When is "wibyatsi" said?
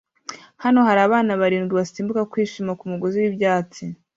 3.23-3.83